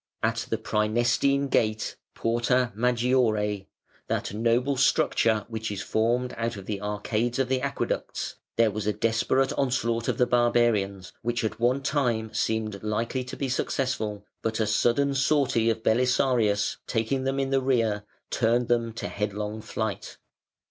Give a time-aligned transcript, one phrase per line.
[0.23, 3.67] At the Prænestine Gate (Porta Maggiore),
[4.07, 8.87] that noble structure which is formed out of the arcades of the Aqueducts, there was
[8.87, 14.25] a desperate onslaught of the barbarians, which at one time seemed likely to be successful,
[14.41, 19.61] but a sudden sortie of Belisarius taking them in their rear turned them to headlong
[19.61, 20.17] flight.